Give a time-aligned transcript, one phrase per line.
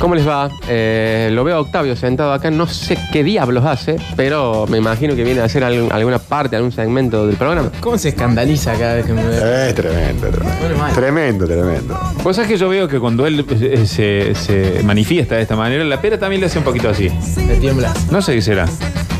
[0.00, 0.48] ¿Cómo les va?
[0.68, 5.16] Eh, lo veo a Octavio sentado acá, no sé qué diablos hace, pero me imagino
[5.16, 7.70] que viene a hacer algún- alguna parte, algún segmento del programa.
[7.80, 9.68] ¿Cómo se escandaliza cada vez que me ve?
[9.70, 10.78] Es tremendo, tremendo.
[10.78, 10.92] Mal.
[10.94, 11.98] Tremendo, tremendo.
[12.22, 15.82] Vos sabés que yo veo que cuando él eh, se, se manifiesta de esta manera,
[15.84, 17.10] la pera también le hace un poquito así.
[17.46, 17.92] Me tiembla.
[18.12, 18.66] No sé qué será.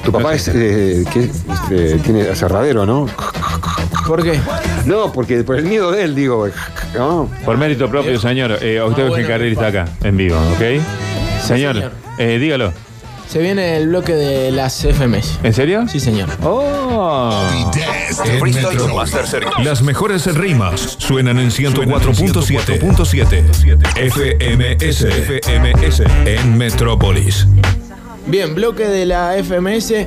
[0.04, 3.06] Tu papá es, eh, que, este, tiene aserradero, ¿no?
[4.08, 4.40] ¿Por qué?
[4.86, 6.48] No, porque por el miedo de él, digo.
[6.96, 7.30] ¿no?
[7.44, 8.58] Por mérito propio, señor.
[8.62, 9.16] Eh, Octavio Ah, bueno.
[9.26, 10.58] Gencarelli está acá, en vivo, ¿ok?
[11.46, 11.92] Señor, señor.
[12.18, 12.72] eh, dígalo.
[13.28, 15.40] Se viene el bloque de las FMS.
[15.42, 15.84] ¿En serio?
[15.86, 16.30] Sí, señor.
[16.42, 17.46] Oh.
[19.62, 23.44] Las mejores rimas suenan en 104.7
[24.10, 27.46] FMS FMS en Metrópolis.
[28.28, 30.06] Bien, bloque de la FMS.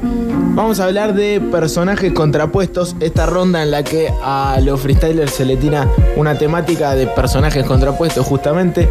[0.53, 2.95] Vamos a hablar de personajes contrapuestos.
[2.99, 7.65] Esta ronda en la que a los freestylers se le tira una temática de personajes
[7.65, 8.87] contrapuestos, justamente.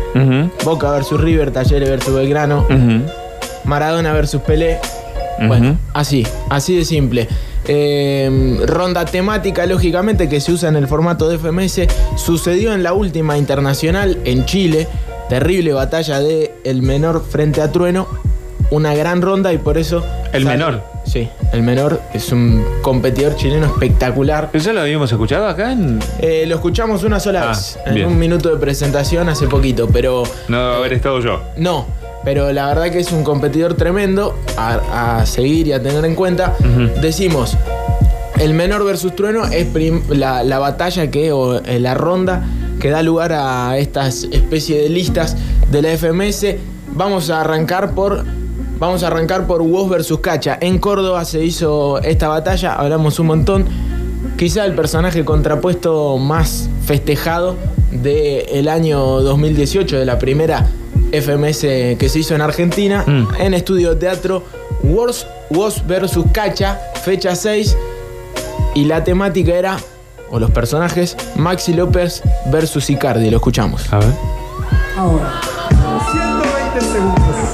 [0.65, 2.67] Boca versus River, Talleres versus Belgrano.
[3.65, 4.79] Maradona versus Pelé.
[5.47, 7.29] Bueno, así, así de simple.
[7.69, 11.83] Eh, ronda temática, lógicamente, que se usa en el formato de FMS.
[12.17, 14.89] Sucedió en la última internacional en Chile.
[15.29, 18.09] Terrible batalla de el menor frente a Trueno.
[18.71, 20.05] Una gran ronda y por eso.
[20.33, 20.83] ¿El menor?
[21.05, 24.51] Sí, el menor es un competidor chileno espectacular.
[24.53, 25.73] ¿Eso lo habíamos escuchado acá?
[25.73, 25.99] En...
[26.21, 28.07] Eh, lo escuchamos una sola Ah, vez, en bien.
[28.07, 31.41] un minuto de presentación hace poquito, pero No debe haber estado yo.
[31.57, 31.87] no,
[32.23, 36.15] pero la verdad que es un competidor tremendo a, a seguir y a tener en
[36.15, 36.55] cuenta.
[37.01, 37.57] Decimos,
[38.39, 39.67] el menor versus trueno es
[40.11, 42.45] la, la batalla que, o eh, la ronda
[42.79, 45.37] que da lugar a estas especies de listas
[45.71, 46.47] de la FMS.
[46.93, 48.25] Vamos a arrancar por.
[48.81, 50.57] Vamos a arrancar por Woz versus Cacha.
[50.61, 53.67] En Córdoba se hizo esta batalla, hablamos un montón.
[54.39, 57.57] Quizá el personaje contrapuesto más festejado
[57.93, 60.67] del año 2018, de la primera
[61.13, 61.61] FMS
[61.99, 63.29] que se hizo en Argentina, Mm.
[63.39, 64.43] en estudio de teatro.
[64.83, 67.77] Woz, Woz versus Cacha, fecha 6.
[68.75, 69.77] Y la temática era,
[70.31, 73.29] o los personajes, Maxi López versus Icardi.
[73.29, 73.93] Lo escuchamos.
[73.93, 74.09] A ver.
[74.97, 75.41] Ahora,
[76.13, 77.50] 120 segundos.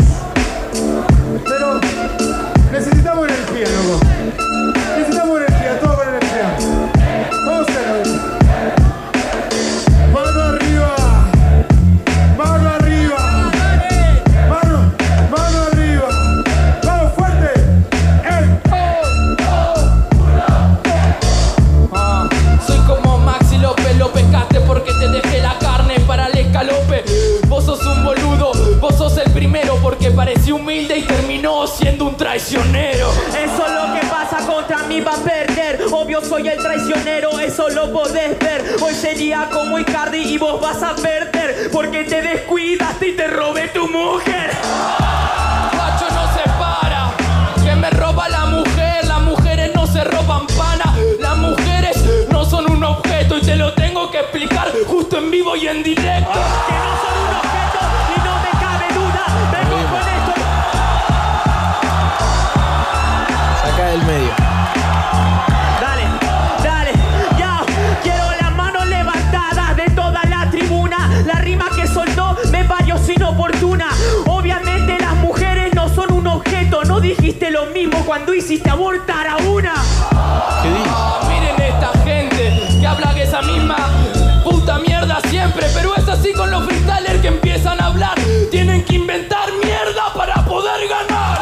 [30.53, 33.11] Humilde y terminó siendo un traicionero.
[33.29, 37.69] Eso es lo que pasa contra mí va a perder Obvio soy el traicionero, eso
[37.69, 43.09] lo podés ver Hoy sería como Icardi y vos vas a perder Porque te descuidaste
[43.09, 44.51] y te robé tu mujer
[45.77, 47.13] Macho no se para,
[47.63, 49.05] que me roba la mujer.
[49.05, 53.73] Las mujeres no se roban pana, las mujeres no son un objeto y te lo
[53.75, 56.39] tengo que explicar justo en vivo y en directo.
[56.67, 57.26] Que no son
[77.67, 79.75] lo mismo cuando hiciste abortar a una
[80.63, 80.93] ¿Qué dices?
[81.29, 83.77] Miren esta gente que habla de esa misma
[84.45, 88.15] puta mierda siempre, pero es así con los freestylers que empiezan a hablar.
[88.51, 91.39] Tienen que inventar mierda para poder ganar.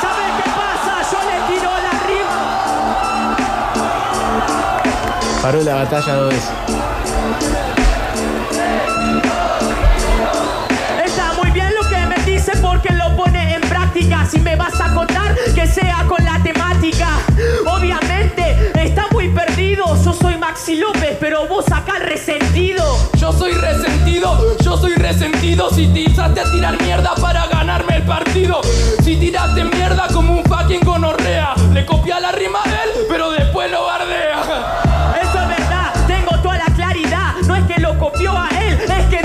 [0.00, 1.02] ¿Sabes qué pasa?
[1.10, 3.36] Yo le tiro la rima
[5.42, 6.50] Paró la batalla dos veces.
[11.04, 14.26] Está muy bien lo que me dice porque lo pone en práctica.
[14.26, 15.15] Si me vas a contar,
[15.54, 17.08] que sea con la temática.
[17.66, 19.84] Obviamente, está muy perdido.
[20.04, 22.84] Yo soy Maxi López, pero vos acá resentido.
[23.18, 28.60] Yo soy resentido, yo soy resentido si te a tirar mierda para ganarme el partido.
[29.02, 33.70] Si tiraste mierda como un fucking gonorrea, le copia la rima a él, pero después
[33.70, 34.40] lo bardea.
[35.22, 37.34] Eso es verdad, tengo toda la claridad.
[37.46, 39.15] No es que lo copió a él, es que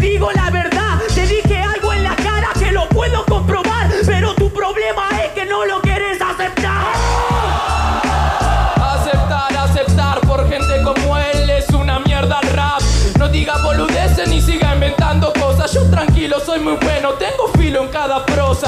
[16.52, 18.68] soy muy bueno, tengo filo en cada prosa.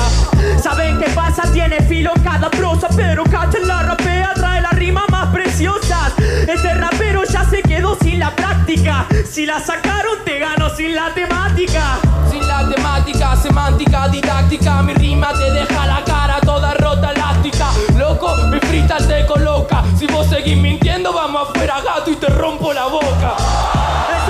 [0.57, 1.51] ¿Saben qué pasa?
[1.51, 6.13] Tiene filo en cada prosa, pero cachen la rapea, trae la rima más preciosa.
[6.47, 9.05] Este rapero ya se quedó sin la práctica.
[9.29, 11.99] Si la sacaron, te gano sin la temática.
[12.31, 17.67] Sin la temática, semántica, didáctica, mi rima te deja la cara toda rota, elástica.
[17.97, 19.83] Loco, mi frita te coloca.
[19.99, 23.35] Si vos seguís mintiendo, vamos afuera, gato, y te rompo la boca.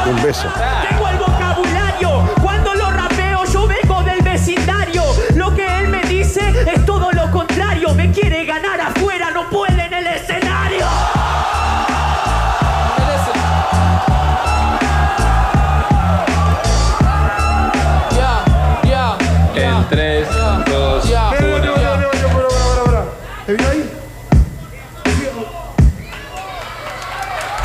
[0.08, 0.48] Un beso.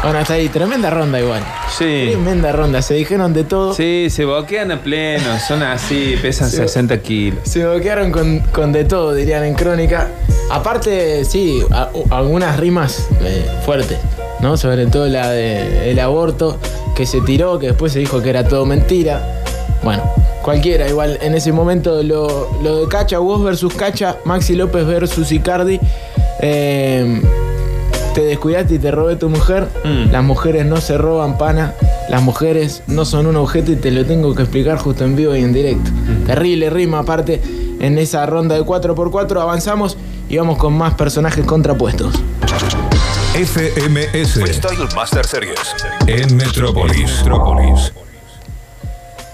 [0.08, 1.42] Bueno, hasta ahí, tremenda ronda igual.
[1.76, 2.06] Sí.
[2.12, 3.74] Tremenda ronda, se dijeron de todo.
[3.74, 7.40] Sí, se boquean a pleno, son así, pesan 60 kilos.
[7.42, 10.08] Se boquearon con, con de todo, dirían en crónica.
[10.50, 13.98] Aparte, sí, a- algunas rimas eh, fuertes,
[14.40, 14.56] ¿no?
[14.56, 16.58] Sobre todo la del aborto,
[16.96, 19.42] que se tiró, que después se dijo que era todo mentira.
[19.82, 20.10] Bueno,
[20.40, 25.30] cualquiera, igual en ese momento lo, lo de Cacha, vos versus Cacha, Maxi López versus
[25.32, 25.78] Icardi.
[26.40, 27.20] eh,
[28.18, 29.68] te descuidaste y te robé tu mujer.
[29.84, 30.10] Mm.
[30.10, 31.74] Las mujeres no se roban pana.
[32.10, 35.36] Las mujeres no son un objeto y te lo tengo que explicar justo en vivo
[35.36, 35.88] y en directo.
[36.26, 37.40] Terrible rima aparte
[37.78, 39.40] en esa ronda de 4x4.
[39.40, 39.96] Avanzamos
[40.28, 42.12] y vamos con más personajes contrapuestos.
[43.34, 45.76] FMS Freestyle Master Series.
[46.08, 47.18] en Metrópolis.
[47.18, 47.92] Metrópolis.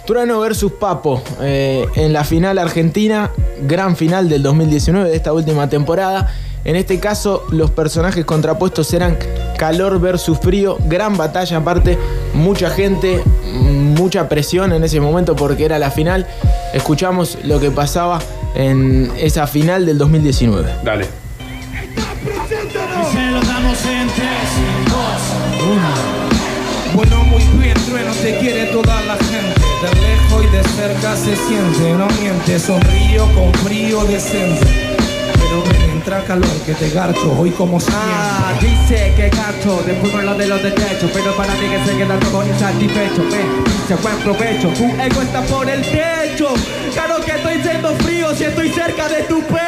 [0.07, 3.31] Trueno versus Papo eh, en la final argentina,
[3.63, 6.35] gran final del 2019 de esta última temporada.
[6.65, 9.19] En este caso, los personajes contrapuestos eran
[9.59, 11.99] calor versus frío, gran batalla aparte,
[12.35, 16.27] mucha gente, mucha presión en ese momento porque era la final.
[16.75, 18.21] Escuchamos lo que pasaba
[18.55, 20.71] en esa final del 2019.
[20.85, 21.05] Dale.
[23.13, 24.27] Se lo damos en 3,
[24.89, 24.97] 2,
[25.73, 26.25] 1.
[26.95, 29.34] Bueno, muy bien, trueno te quiere toda la gente.
[30.41, 34.67] Lejos y de cerca se siente, no miente, sonrío con frío decente.
[35.39, 38.69] Pero me entra calor que te garcho, hoy como Ah, siempre.
[38.69, 42.19] dice que gato, después me lo de los derechos, pero para mí que se queda
[42.21, 46.49] todo insatisfecho, me dice buen provecho, tu ego está por el techo,
[46.93, 49.64] claro que estoy siendo frío si estoy cerca de tu pecho.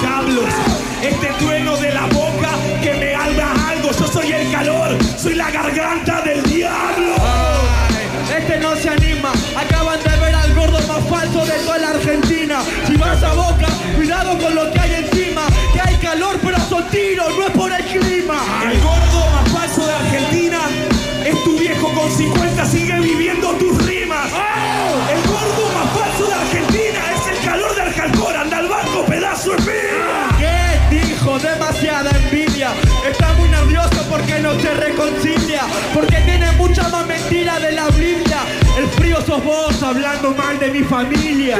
[0.00, 0.44] Vocablos.
[1.02, 2.50] Este trueno de la boca
[2.82, 3.90] que me habla algo.
[3.92, 7.14] Yo soy el calor, soy la garganta del diablo.
[7.20, 11.88] Ay, Este no se anima, acaban de ver al gordo más falso de toda la
[11.90, 12.60] Argentina.
[12.86, 15.46] Si vas a boca, cuidado con lo que hay encima.
[15.72, 18.38] Que hay calor, pero son tiros, no es por el clima.
[18.70, 20.58] El gordo más falso de Argentina
[21.24, 24.30] es tu viejo con 50, sigue viviendo tus rimas.
[39.98, 41.58] Hablando mal de mi familia.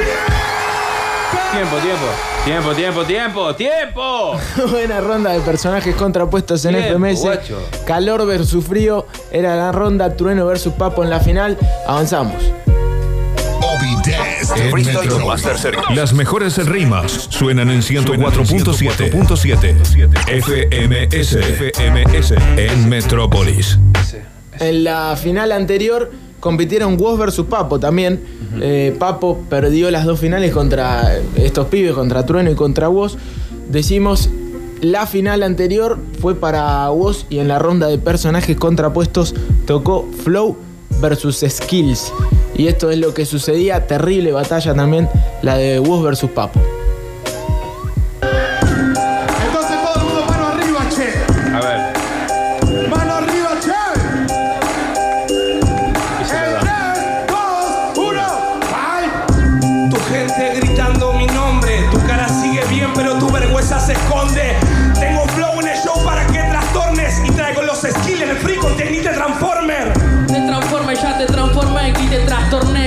[1.51, 2.05] Tiempo, tiempo.
[2.45, 4.39] Tiempo, tiempo, tiempo, tiempo.
[4.71, 7.19] Buena ronda de personajes contrapuestos en Tiempo, FMS.
[7.19, 7.59] guacho.
[7.85, 10.15] Calor versus frío era la ronda.
[10.15, 11.57] Trueno versus Papo en la final.
[11.85, 12.41] Avanzamos.
[15.93, 19.75] Las mejores rimas suenan en 104.7
[20.41, 23.77] FMS FMS en Metrópolis.
[24.59, 28.19] En la final anterior compitieron Woz versus Papo también.
[28.61, 33.17] Eh, Papo perdió las dos finales contra estos pibes, contra Trueno y contra Woz.
[33.69, 34.29] Decimos,
[34.81, 40.57] la final anterior fue para Woz y en la ronda de personajes contrapuestos tocó Flow
[41.01, 42.11] versus Skills.
[42.55, 45.07] Y esto es lo que sucedía, terrible batalla también,
[45.41, 46.59] la de Woz versus Papo.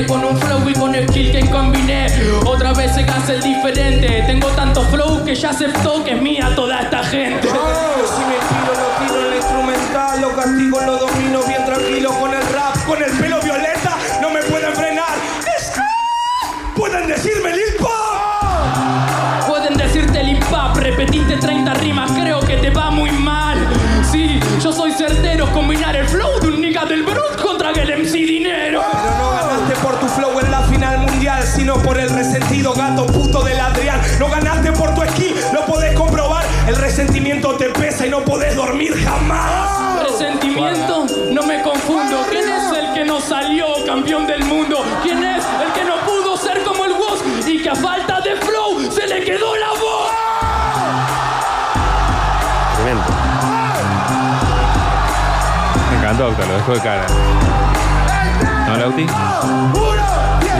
[0.06, 2.06] Con un flow y con skill que combiné.
[2.44, 4.24] Otra vez se hace el diferente.
[4.26, 7.51] Tengo tanto flow que ya aceptó que es mía toda esta gente
[37.56, 40.02] te pesa y no podés dormir jamás.
[40.02, 42.24] Resentimiento, no me confundo.
[42.30, 44.84] ¿Quién es el que no salió campeón del mundo?
[45.02, 48.36] ¿Quién es el que no pudo ser como el Woz y que a falta de
[48.36, 50.10] flow se le quedó la voz?
[52.76, 53.04] Tremendo.
[55.90, 57.06] Me encantó, Octa, lo dejó de cara.
[58.68, 59.06] ¿No, Lauti?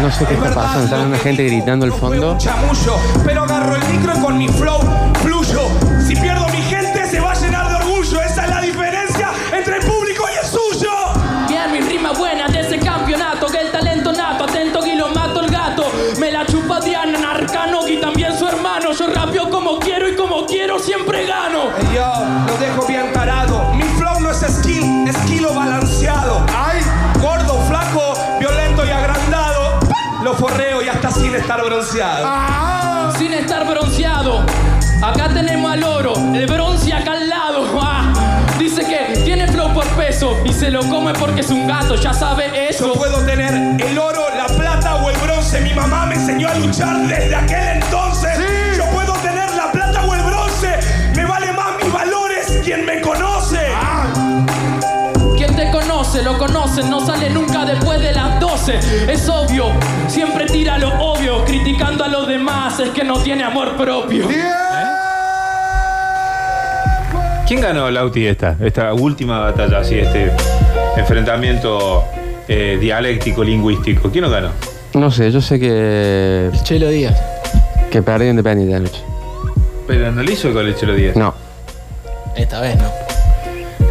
[0.02, 0.84] No sé qué está pasando.
[0.84, 2.36] Está una gente gritando al fondo.
[2.38, 4.81] Chamullo, pero agarro el micro con mi flow
[21.12, 21.70] siempre gano.
[21.94, 23.72] Yo lo dejo bien tarado.
[23.74, 26.44] Mi flow no es skill, es kilo balanceado.
[26.56, 26.80] Ay,
[27.20, 29.80] gordo, flaco, violento y agrandado.
[30.22, 33.12] Lo forreo y hasta sin estar bronceado.
[33.18, 34.44] Sin estar bronceado.
[35.02, 37.42] Acá tenemos al oro, el bronce acá al lado.
[37.84, 38.12] Ah,
[38.58, 42.12] dice que tiene flow por peso y se lo come porque es un gato, ya
[42.12, 42.86] sabe eso.
[42.86, 45.60] Yo puedo tener el oro, la plata o el bronce.
[45.60, 48.38] Mi mamá me enseñó a luchar desde aquel entonces.
[48.38, 48.51] Yo
[56.80, 58.78] no sale nunca después de las 12.
[59.12, 59.66] Es obvio,
[60.08, 64.26] siempre tira lo obvio, criticando a los demás, es que no tiene amor propio.
[67.46, 68.56] ¿Quién ganó, Lauti, esta?
[68.60, 70.32] Esta última batalla, así, este
[70.96, 72.04] enfrentamiento
[72.48, 74.10] eh, dialéctico, lingüístico.
[74.10, 74.48] ¿Quién lo ganó?
[74.94, 76.50] No sé, yo sé que.
[76.62, 77.20] Chelo Díaz.
[77.90, 79.02] Que perdió Independiente anoche.
[79.86, 81.16] Pero no le hizo con el Chelo 10.
[81.16, 81.34] No.
[82.34, 83.11] Esta vez no.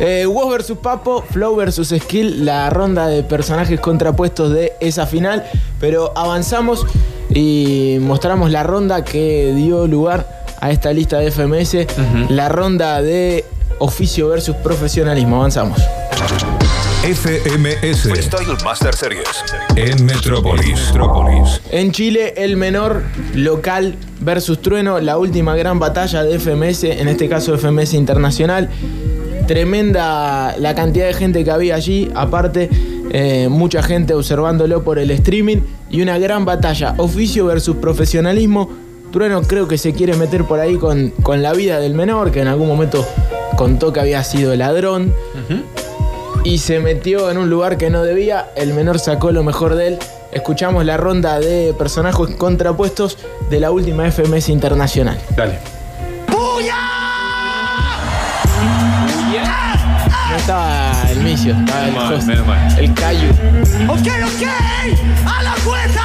[0.03, 5.45] Eh, Woz versus Papo, Flow versus Skill, la ronda de personajes contrapuestos de esa final.
[5.79, 6.87] Pero avanzamos
[7.29, 11.85] y mostramos la ronda que dio lugar a esta lista de FMS.
[12.29, 13.45] La ronda de
[13.77, 15.35] oficio versus profesionalismo.
[15.35, 15.79] Avanzamos.
[17.03, 19.43] FMS Freestyle Master Series
[19.75, 20.87] en Metrópolis.
[20.87, 21.59] Metrópolis.
[21.71, 23.01] En Chile, el menor
[23.33, 28.69] local versus trueno, la última gran batalla de FMS, en este caso FMS Internacional.
[29.51, 32.69] Tremenda la cantidad de gente que había allí, aparte
[33.11, 35.57] eh, mucha gente observándolo por el streaming
[35.89, 38.69] y una gran batalla, oficio versus profesionalismo.
[39.11, 42.39] Trueno creo que se quiere meter por ahí con, con la vida del menor, que
[42.39, 43.05] en algún momento
[43.57, 45.13] contó que había sido ladrón
[46.45, 48.51] y se metió en un lugar que no debía.
[48.55, 49.99] El menor sacó lo mejor de él.
[50.31, 53.17] Escuchamos la ronda de personajes contrapuestos
[53.49, 55.19] de la última FMS Internacional.
[55.35, 55.59] Dale.
[60.31, 62.79] No estaba el Micio, estaba el mal, host, mal.
[62.79, 63.29] el Cayu.
[63.89, 64.47] Ok, ok,
[65.25, 66.01] a la cuenta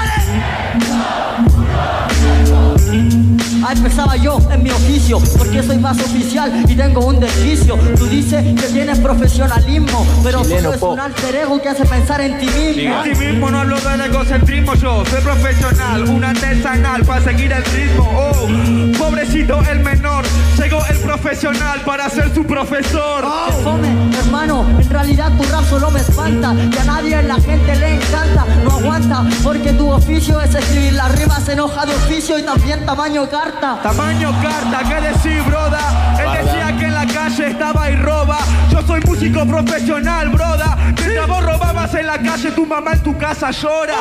[3.69, 7.75] Ah, empezaba yo en mi oficio, porque soy más oficial y tengo un desquicio.
[7.99, 12.21] Tú dices que tienes profesionalismo, pero Chileno solo es un alter ego que hace pensar
[12.21, 13.03] en ti mismo.
[13.03, 17.65] En ti mismo no hablo del egocentrismo yo Soy profesional, un artesanal para seguir el
[17.65, 18.09] ritmo.
[18.15, 20.25] Oh, pobrecito el menor
[20.57, 23.25] Llegó el profesional para ser su profesor.
[23.65, 27.75] Fome, hermano, en realidad tu rap solo me espanta Que a nadie en la gente
[27.75, 32.39] le encanta, no aguanta Porque tu oficio es escribir la rima, se enoja de oficio
[32.39, 36.17] y también tamaño carta Tamaño carta, ¿qué decir, broda?
[36.21, 38.39] Él decía que en la calle estaba y roba.
[38.71, 40.77] Yo soy músico profesional, broda.
[40.99, 43.95] Mientras vos robabas en la calle, tu mamá en tu casa llora.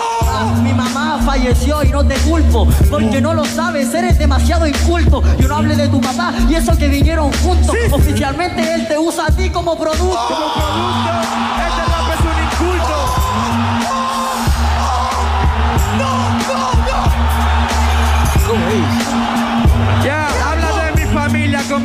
[0.61, 5.23] Mi mamá falleció y no te culpo Porque no lo sabes, eres demasiado inculto.
[5.39, 7.75] Yo no hablé de tu papá y eso que vinieron juntos.
[7.91, 10.17] Oficialmente él te usa a ti como producto.
[10.27, 11.24] Como producto,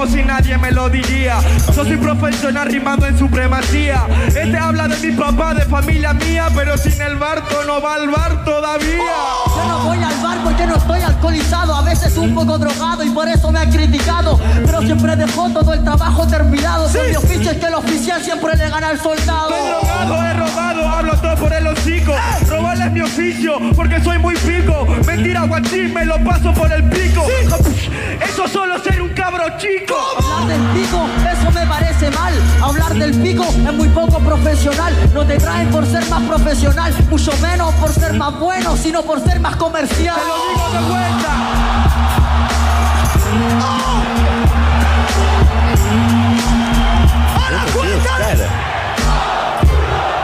[0.01, 1.41] como si nadie me lo diría.
[1.77, 4.07] Yo soy profesional rimando en supremacía.
[4.29, 8.09] Este habla de mi papá, de familia mía, pero sin el barco no va al
[8.09, 9.13] bar todavía.
[9.47, 13.11] Yo no voy al bar porque no estoy alcoholizado A veces un poco drogado y
[13.11, 14.41] por eso me han criticado.
[14.65, 16.89] Pero siempre dejó todo el trabajo terminado.
[16.89, 19.51] Mi oficio es que el oficial siempre le gana al soldado.
[19.51, 22.15] He drogado, he robado, hablo todo por el hocico.
[22.49, 24.87] Robarle es mi oficio, porque soy muy pico.
[25.05, 27.27] Mentira, guachín, me lo paso por el pico.
[28.25, 29.90] Eso solo ser un cabro chico.
[29.97, 32.35] Hablar del pico, eso me parece mal.
[32.63, 34.95] Hablar del pico es muy poco profesional.
[35.15, 39.21] No te traen por ser más profesional, mucho menos por ser más bueno, sino por
[39.25, 40.17] ser más comercial.
[40.17, 41.31] Te lo digo de vuelta.
[47.37, 48.11] ¡A la cuenta!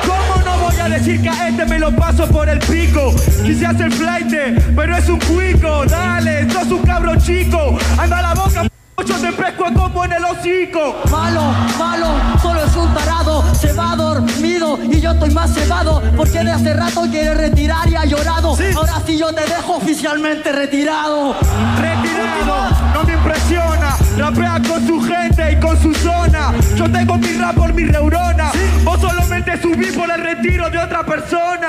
[0.07, 3.15] ¿Cómo no voy a decir que a este me lo paso por el pico?
[3.45, 4.33] Quise hacer flight,
[4.75, 5.85] pero es un cuico.
[5.87, 7.79] Dale, sos un cabro chico.
[7.99, 8.67] Anda a la boca,
[9.07, 10.97] yo te pesco como en el hocico.
[11.11, 11.43] Malo,
[11.79, 12.09] malo,
[12.43, 16.75] solo es un tarado, se va dormido y yo estoy más cebado porque de hace
[16.75, 18.57] rato quiere retirar y ha llorado.
[18.77, 21.35] Ahora sí yo te dejo oficialmente retirado.
[21.79, 23.97] Retirado, no me impresiona.
[24.17, 26.53] Rapea con su gente y con su zona.
[26.75, 28.51] Yo tengo mi rap por mi neurona.
[28.85, 31.69] Vos solamente subís por el retiro de otra persona.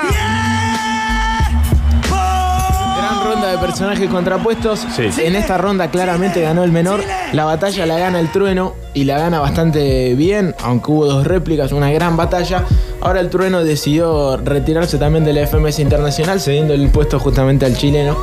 [3.28, 4.86] Ronda de personajes contrapuestos.
[5.18, 7.00] En esta ronda claramente ganó el menor.
[7.32, 11.72] La batalla la gana el trueno y la gana bastante bien, aunque hubo dos réplicas,
[11.72, 12.64] una gran batalla.
[13.00, 17.76] Ahora el trueno decidió retirarse también de la FMS Internacional, cediendo el puesto justamente al
[17.76, 18.16] chileno,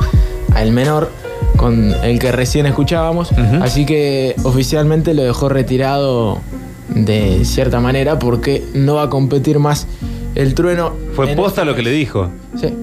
[0.54, 1.10] al menor,
[1.56, 3.30] con el que recién escuchábamos.
[3.62, 6.40] Así que oficialmente lo dejó retirado
[6.88, 9.86] de cierta manera porque no va a competir más
[10.34, 10.94] el trueno.
[11.14, 12.28] Fue posta lo que le dijo.
[12.60, 12.74] Sí.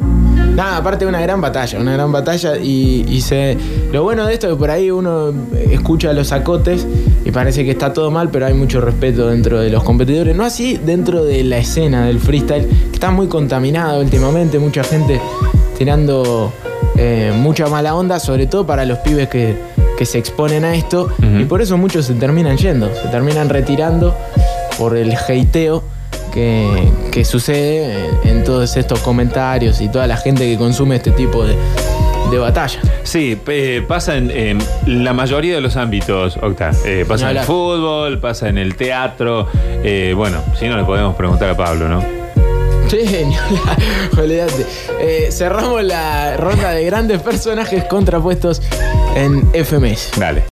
[0.56, 3.58] Nada, aparte de una gran batalla, una gran batalla y, y se...
[3.92, 5.34] Lo bueno de esto es que por ahí uno
[5.72, 6.86] escucha los acotes
[7.26, 10.36] y parece que está todo mal, pero hay mucho respeto dentro de los competidores.
[10.36, 15.20] No así dentro de la escena del freestyle, que está muy contaminada últimamente, mucha gente
[15.78, 16.54] tirando
[16.98, 19.56] eh, mucha mala onda, sobre todo para los pibes que,
[19.98, 24.16] que se exponen a esto, y por eso muchos se terminan yendo, se terminan retirando
[24.78, 25.84] por el hateo
[26.34, 31.46] que, que sucede en, todos estos comentarios y toda la gente que consume este tipo
[31.46, 31.56] de,
[32.32, 32.80] de batalla.
[33.04, 36.72] Sí, eh, pasa en, en la mayoría de los ámbitos, Octa.
[36.86, 39.48] Eh, pasa en el fútbol, pasa en el teatro.
[39.84, 42.24] Eh, bueno, si no le podemos preguntar a Pablo, ¿no?
[42.88, 42.98] Sí,
[44.18, 44.66] olvídate.
[45.00, 48.62] Eh, cerramos la ronda de grandes personajes contrapuestos
[49.16, 50.12] en FMS.
[50.18, 50.42] Dale.